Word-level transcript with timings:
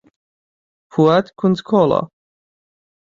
فواد 0.91 1.25
کونجکۆڵە. 1.39 2.01